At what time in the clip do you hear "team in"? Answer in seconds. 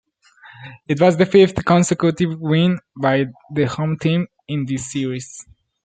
3.99-4.65